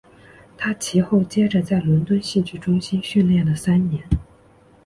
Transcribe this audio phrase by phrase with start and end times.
[0.57, 4.03] 他其后接着在伦敦戏剧中心训练了三年。